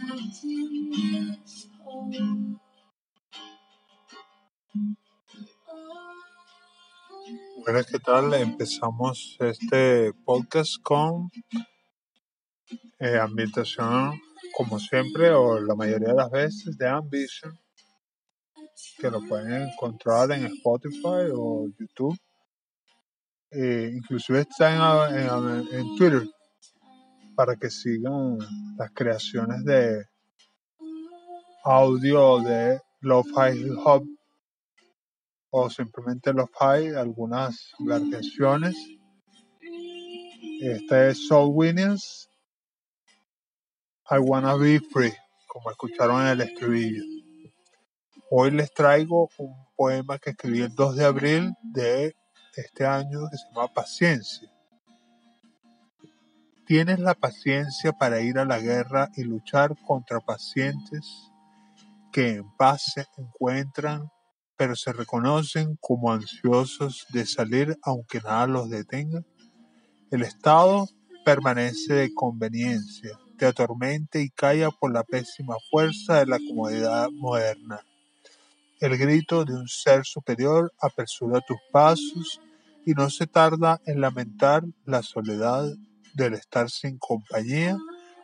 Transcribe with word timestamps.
Bueno, 0.00 0.14
¿qué 7.90 7.98
tal? 7.98 8.32
Empezamos 8.34 9.36
este 9.40 10.12
podcast 10.24 10.76
con 10.82 11.28
eh, 13.00 13.18
ambientación, 13.18 14.20
como 14.56 14.78
siempre, 14.78 15.30
o 15.30 15.58
la 15.60 15.74
mayoría 15.74 16.08
de 16.08 16.14
las 16.14 16.30
veces, 16.30 16.78
de 16.78 16.88
Ambition, 16.88 17.58
que 18.98 19.10
lo 19.10 19.20
pueden 19.22 19.68
encontrar 19.68 20.30
en 20.30 20.46
Spotify 20.46 21.32
o 21.34 21.66
YouTube. 21.76 22.16
Eh, 23.50 23.90
inclusive 23.92 24.42
está 24.42 25.10
en, 25.10 25.74
en 25.74 25.96
Twitter 25.96 26.28
para 27.38 27.54
que 27.54 27.70
sigan 27.70 28.36
las 28.76 28.90
creaciones 28.90 29.64
de 29.64 30.08
audio 31.62 32.40
de 32.40 32.80
Lo-Fi 32.98 33.70
Hub 33.84 34.04
o 35.50 35.70
simplemente 35.70 36.32
los 36.32 36.48
hay 36.58 36.88
algunas 36.88 37.74
variaciones. 37.78 38.74
Este 40.60 41.10
es 41.10 41.28
Soul 41.28 41.52
Williams, 41.54 42.28
I 44.10 44.18
Wanna 44.18 44.56
Be 44.56 44.80
Free, 44.80 45.14
como 45.46 45.70
escucharon 45.70 46.22
en 46.22 46.26
el 46.26 46.40
estribillo. 46.40 47.04
Hoy 48.32 48.50
les 48.50 48.72
traigo 48.72 49.30
un 49.38 49.54
poema 49.76 50.18
que 50.18 50.30
escribí 50.30 50.62
el 50.62 50.74
2 50.74 50.96
de 50.96 51.04
abril 51.04 51.54
de 51.62 52.16
este 52.56 52.84
año 52.84 53.30
que 53.30 53.36
se 53.36 53.44
llama 53.46 53.72
Paciencia. 53.72 54.50
Tienes 56.68 56.98
la 56.98 57.14
paciencia 57.14 57.92
para 57.94 58.20
ir 58.20 58.38
a 58.38 58.44
la 58.44 58.58
guerra 58.58 59.08
y 59.16 59.24
luchar 59.24 59.74
contra 59.86 60.20
pacientes 60.20 61.32
que 62.12 62.34
en 62.34 62.56
paz 62.58 62.92
se 62.92 63.06
encuentran 63.16 64.10
pero 64.54 64.76
se 64.76 64.92
reconocen 64.92 65.78
como 65.80 66.12
ansiosos 66.12 67.06
de 67.08 67.24
salir 67.24 67.78
aunque 67.82 68.20
nada 68.20 68.46
los 68.46 68.68
detenga. 68.68 69.22
El 70.10 70.20
Estado 70.20 70.86
permanece 71.24 71.94
de 71.94 72.12
conveniencia, 72.12 73.18
te 73.38 73.46
atormenta 73.46 74.18
y 74.18 74.28
calla 74.28 74.70
por 74.70 74.92
la 74.92 75.04
pésima 75.04 75.54
fuerza 75.70 76.18
de 76.18 76.26
la 76.26 76.38
comodidad 76.38 77.08
moderna. 77.12 77.80
El 78.78 78.98
grito 78.98 79.46
de 79.46 79.54
un 79.54 79.68
ser 79.68 80.04
superior 80.04 80.70
apresura 80.82 81.40
tus 81.40 81.56
pasos 81.72 82.42
y 82.84 82.92
no 82.92 83.08
se 83.08 83.26
tarda 83.26 83.80
en 83.86 84.02
lamentar 84.02 84.64
la 84.84 85.02
soledad 85.02 85.66
del 86.18 86.34
estar 86.34 86.68
sin 86.68 86.98
compañía, 86.98 87.78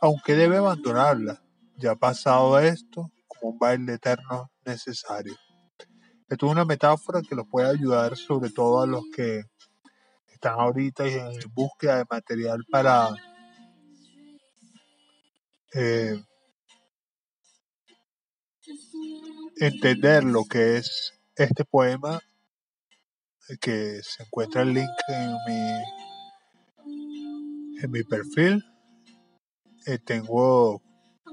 aunque 0.00 0.34
debe 0.34 0.56
abandonarla. 0.56 1.42
Ya 1.76 1.96
pasado 1.96 2.58
esto, 2.60 3.10
como 3.26 3.52
un 3.52 3.58
baile 3.58 3.94
eterno 3.94 4.50
necesario. 4.64 5.34
Esto 6.28 6.46
es 6.46 6.52
una 6.52 6.64
metáfora 6.64 7.20
que 7.20 7.34
los 7.34 7.46
puede 7.48 7.68
ayudar 7.68 8.16
sobre 8.16 8.50
todo 8.50 8.82
a 8.82 8.86
los 8.86 9.02
que 9.14 9.42
están 10.28 10.54
ahorita 10.58 11.06
en 11.06 11.32
búsqueda 11.52 11.98
de 11.98 12.04
material 12.08 12.64
para 12.70 13.10
eh, 15.74 16.22
entender 19.56 20.24
lo 20.24 20.44
que 20.44 20.76
es 20.76 21.12
este 21.34 21.64
poema 21.64 22.20
que 23.60 24.00
se 24.02 24.22
encuentra 24.22 24.62
el 24.62 24.74
link 24.74 24.90
en 25.08 25.32
mi 25.46 25.82
en 27.82 27.90
mi 27.90 28.02
perfil 28.02 28.64
eh, 29.86 29.98
tengo 29.98 30.82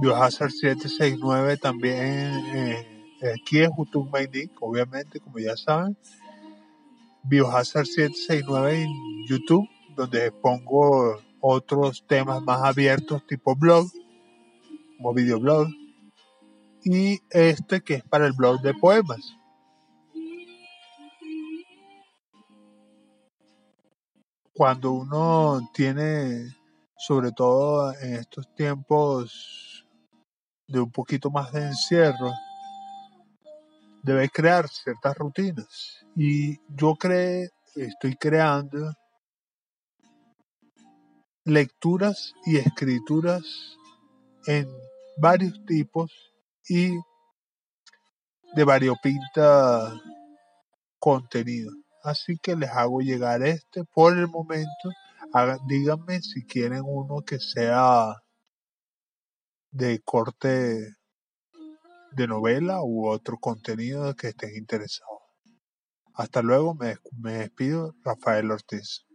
Biohazard 0.00 0.50
769 0.50 1.56
también 1.56 3.00
Aquí 3.22 3.58
es 3.58 3.68
YouTube 3.76 4.10
obviamente, 4.60 5.20
como 5.20 5.38
ya 5.38 5.54
saben. 5.56 5.96
Biohazard 7.24 7.84
769 7.84 8.82
en 8.82 9.26
YouTube, 9.26 9.68
donde 9.94 10.32
pongo 10.32 11.20
otros 11.40 12.06
temas 12.06 12.42
más 12.42 12.62
abiertos 12.62 13.26
tipo 13.26 13.54
blog, 13.54 13.90
como 14.96 15.12
videoblog. 15.12 15.68
Y 16.82 17.18
este 17.28 17.82
que 17.82 17.94
es 17.94 18.04
para 18.04 18.26
el 18.26 18.32
blog 18.32 18.62
de 18.62 18.72
poemas. 18.72 19.36
Cuando 24.54 24.92
uno 24.92 25.70
tiene, 25.72 26.56
sobre 26.98 27.32
todo 27.32 27.92
en 27.94 28.14
estos 28.14 28.52
tiempos 28.54 29.86
de 30.66 30.80
un 30.80 30.90
poquito 30.90 31.30
más 31.30 31.52
de 31.52 31.66
encierro, 31.66 32.30
debe 34.02 34.28
crear 34.28 34.68
ciertas 34.68 35.16
rutinas. 35.16 36.04
Y 36.16 36.58
yo 36.68 36.94
creo, 36.96 37.48
estoy 37.74 38.16
creando 38.16 38.92
lecturas 41.44 42.34
y 42.44 42.56
escrituras 42.56 43.42
en 44.46 44.68
varios 45.16 45.64
tipos 45.66 46.12
y 46.68 46.90
de 48.54 48.64
variopinta 48.64 49.92
contenido. 50.98 51.72
Así 52.02 52.38
que 52.38 52.56
les 52.56 52.70
hago 52.70 53.00
llegar 53.00 53.42
este 53.42 53.84
por 53.84 54.16
el 54.16 54.28
momento. 54.28 54.90
díganme 55.66 56.20
si 56.20 56.44
quieren 56.44 56.82
uno 56.84 57.22
que 57.22 57.38
sea 57.38 58.16
de 59.70 60.00
corte 60.00 60.96
de 62.12 62.26
novela 62.26 62.82
u 62.82 63.06
otro 63.08 63.38
contenido 63.38 64.14
que 64.16 64.28
estén 64.28 64.56
interesados. 64.56 65.20
Hasta 66.14 66.42
luego, 66.42 66.74
me, 66.74 66.96
me 67.12 67.34
despido, 67.34 67.94
Rafael 68.04 68.50
Ortiz. 68.50 69.06